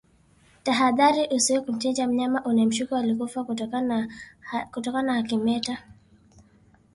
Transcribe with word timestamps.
Tahadhari 0.63 1.27
Usiwahi 1.35 1.65
kumchinja 1.65 2.07
mnyama 2.07 2.43
unayemshuku 2.45 2.95
alikufa 2.95 3.43
kutokana 3.43 4.07
na 5.05 5.23
kimeta 5.23 5.77